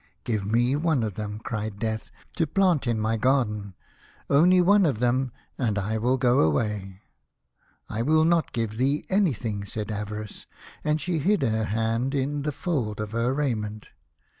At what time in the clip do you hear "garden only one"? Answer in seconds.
3.17-4.83